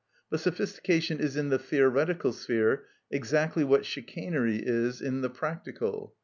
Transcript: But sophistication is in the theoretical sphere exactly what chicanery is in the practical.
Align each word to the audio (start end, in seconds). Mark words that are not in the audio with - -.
But 0.31 0.39
sophistication 0.39 1.19
is 1.19 1.37
in 1.37 1.49
the 1.49 1.59
theoretical 1.59 2.33
sphere 2.33 2.87
exactly 3.11 3.63
what 3.63 3.85
chicanery 3.85 4.55
is 4.57 4.99
in 4.99 5.21
the 5.21 5.29
practical. 5.29 6.15